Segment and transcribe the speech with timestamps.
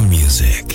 [0.00, 0.73] of music.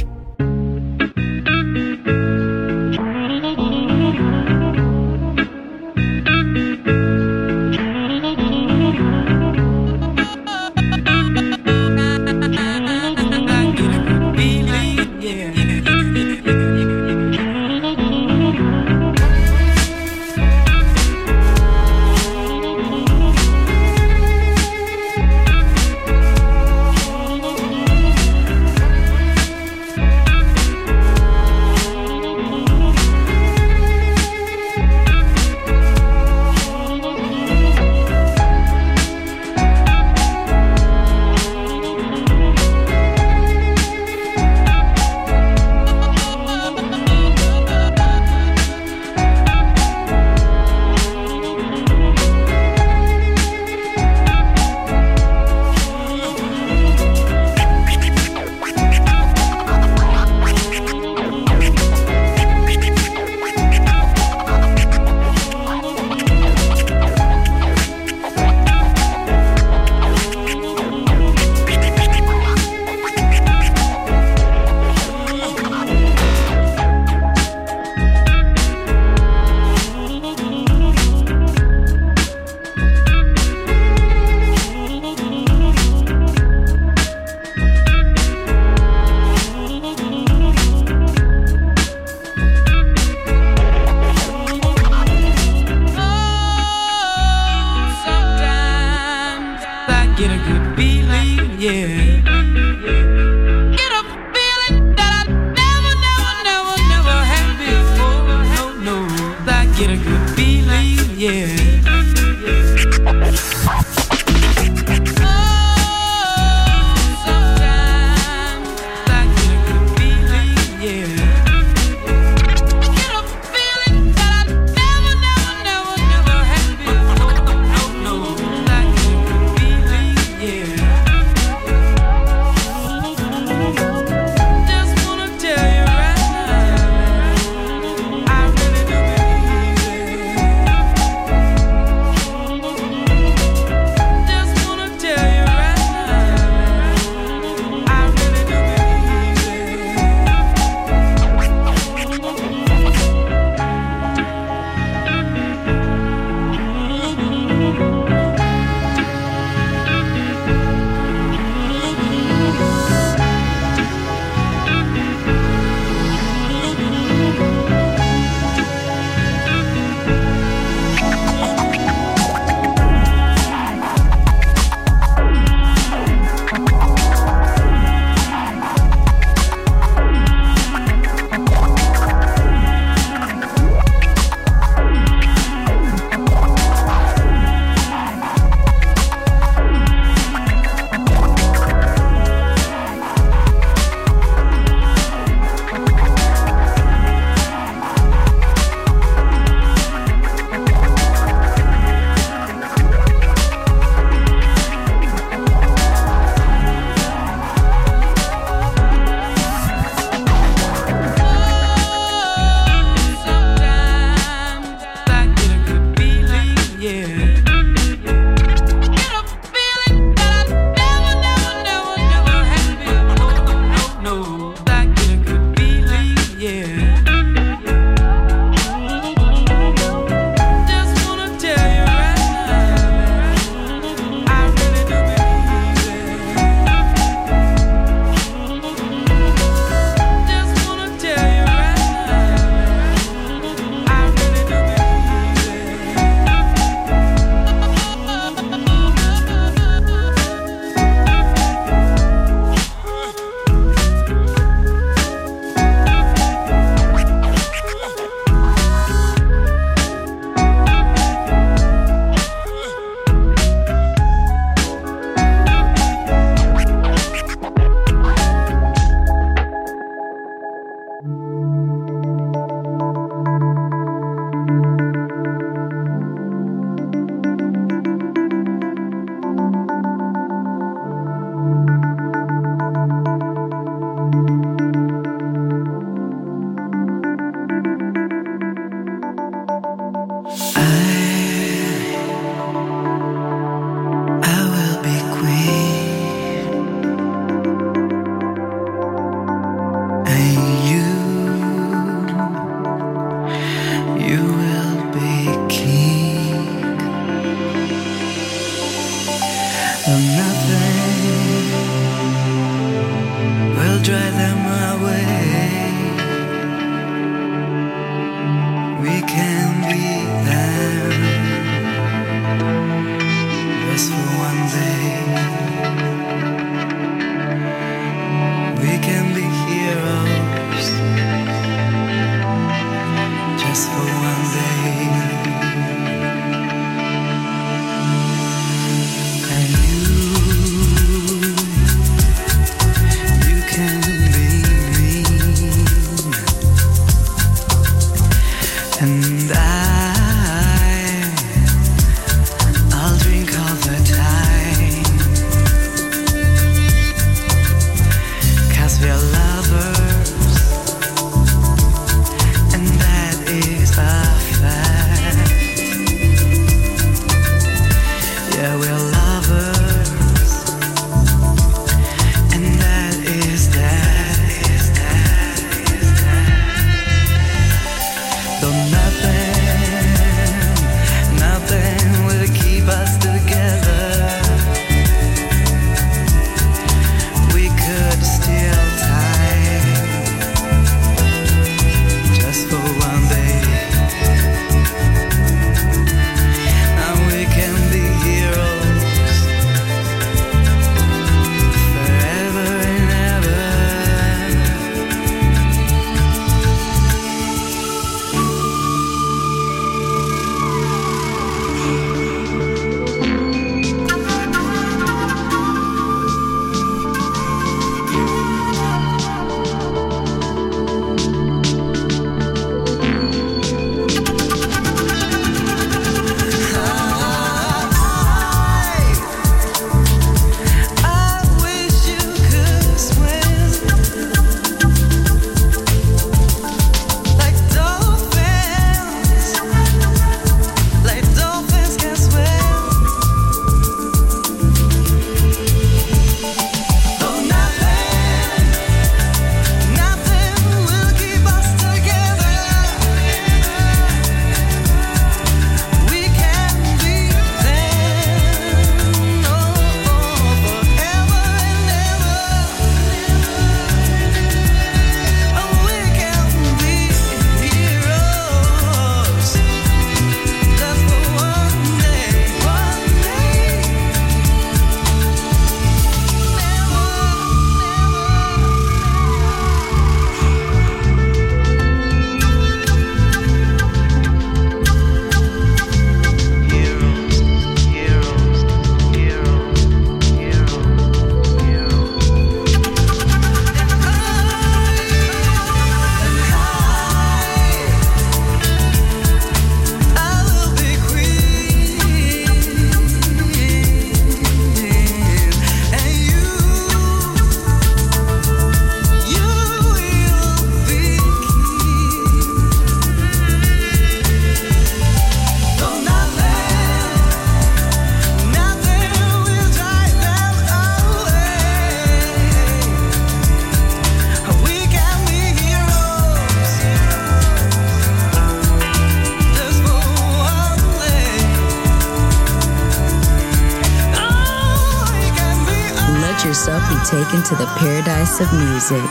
[537.30, 538.90] To the paradise of music.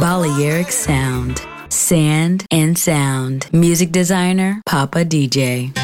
[0.00, 1.44] Balearic Sound.
[1.70, 3.52] Sand and Sound.
[3.52, 5.83] Music designer, Papa DJ.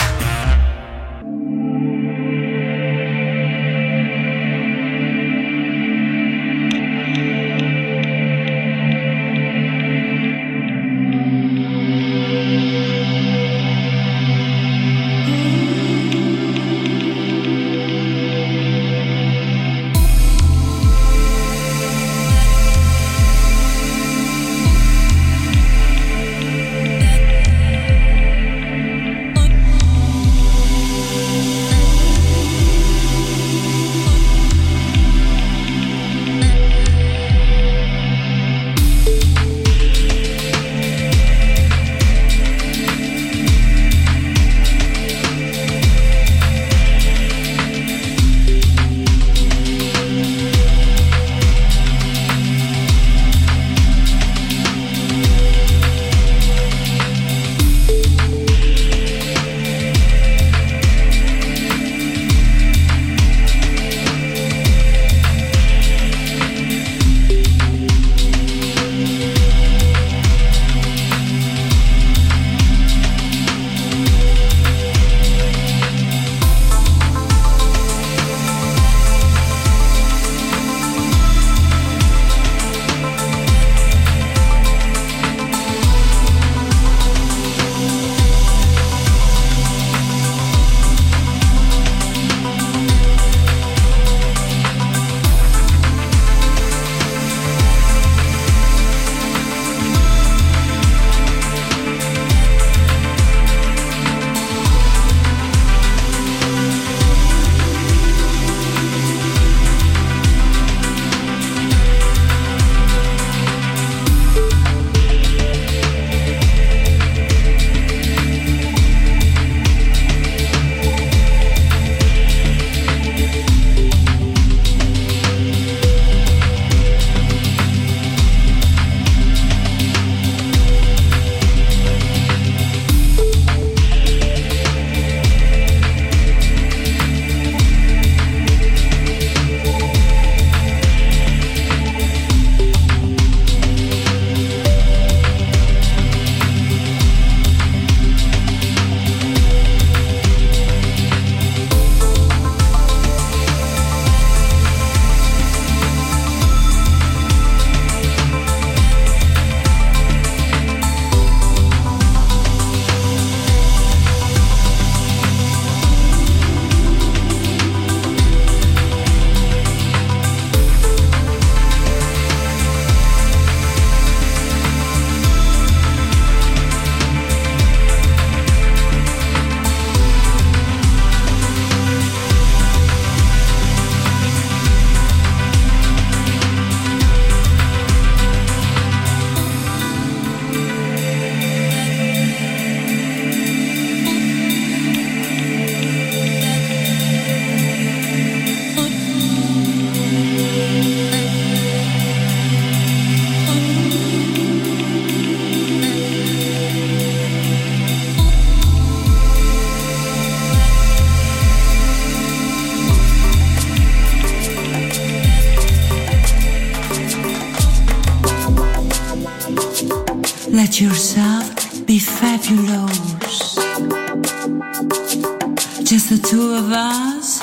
[226.23, 227.39] two of us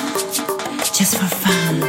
[0.97, 1.88] just for fun.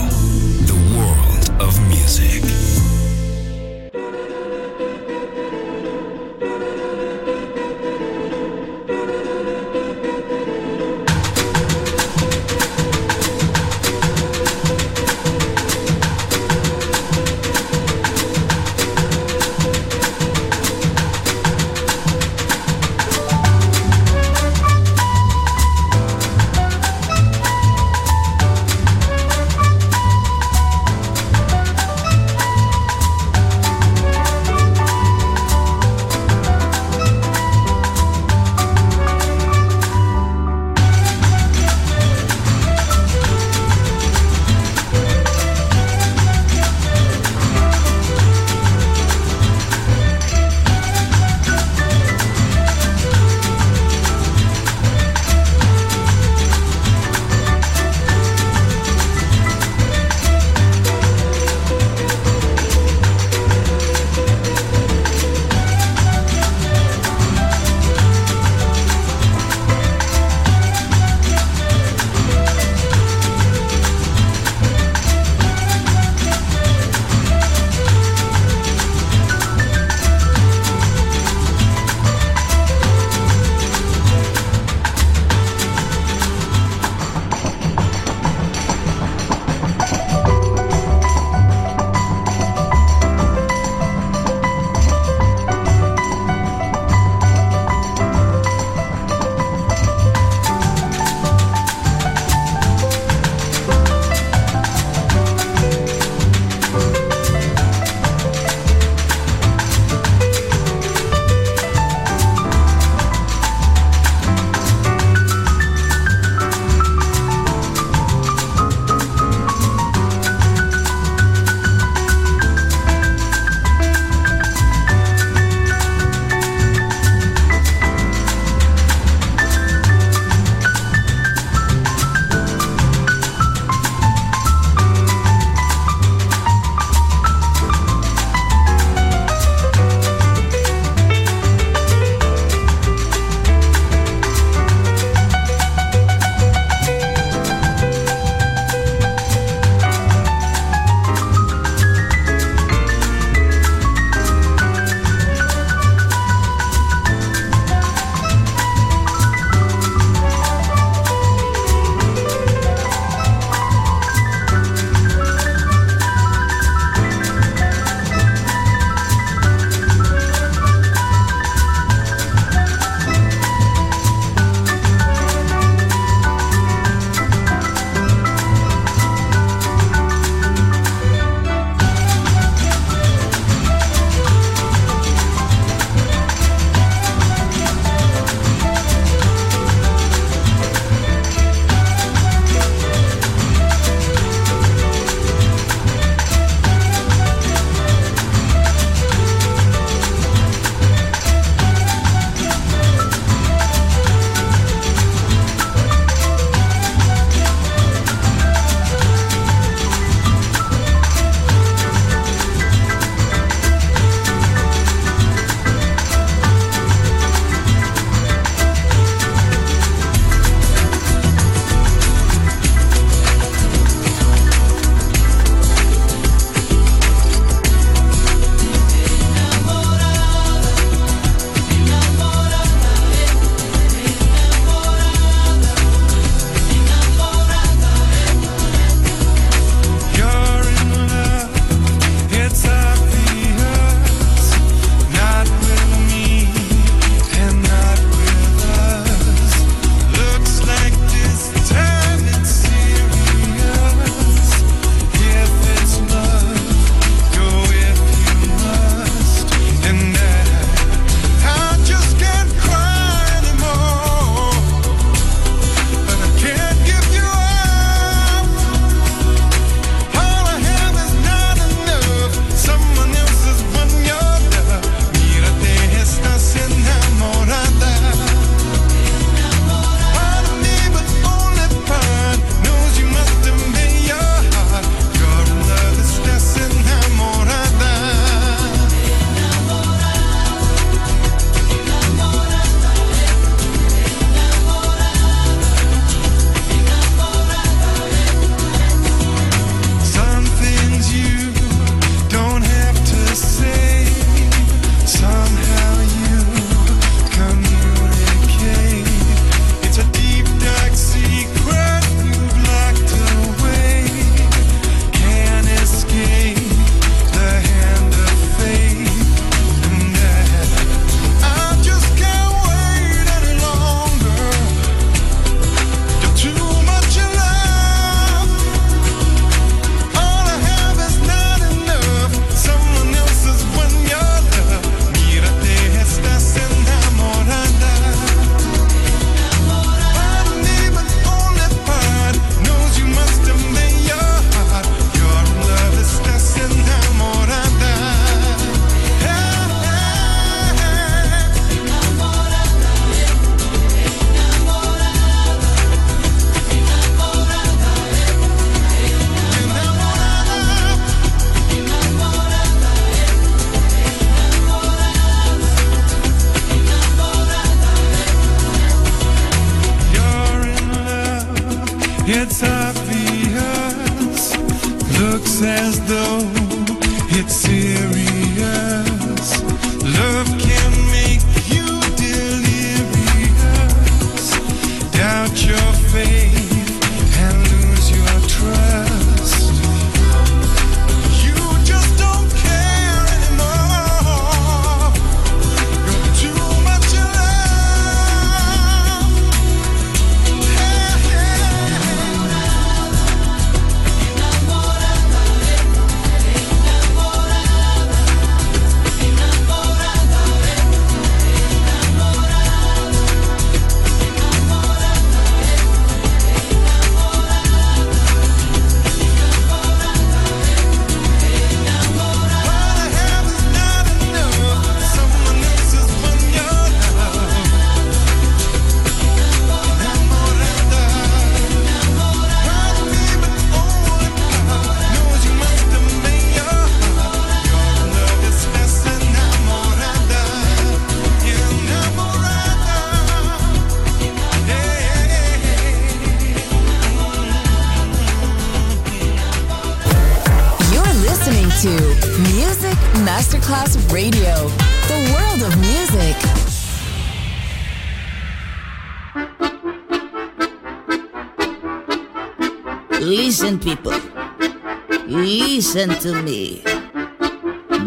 [466.01, 466.81] Listen to me.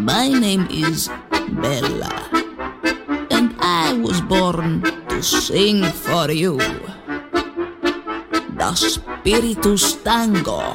[0.02, 1.06] My name is
[1.62, 2.10] Bella.
[3.30, 6.58] And I was born to sing for you.
[8.58, 10.74] The Spiritus Tango.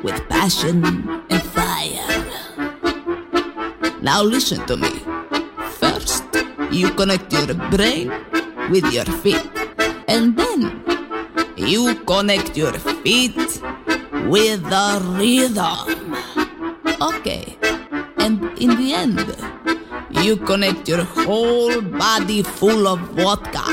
[0.00, 0.80] With passion
[1.28, 2.24] and fire.
[4.00, 4.96] Now listen to me.
[5.76, 6.24] First,
[6.72, 8.08] you connect your brain
[8.72, 9.44] with your feet.
[10.08, 10.80] And then
[11.54, 12.72] you connect your
[13.04, 13.43] feet
[14.24, 16.16] with the rhythm.
[17.00, 17.56] Okay.
[18.18, 19.20] And in the end,
[20.22, 23.64] you connect your whole body full of vodka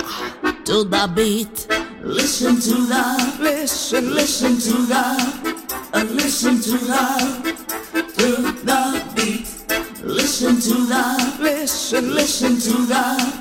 [0.66, 1.68] to the beat.
[2.02, 5.06] Listen to the, listen, listen to the,
[5.94, 7.56] uh, listen to the,
[8.18, 8.28] to
[8.66, 9.48] the beat.
[10.04, 13.41] Listen to the, listen, listen to the,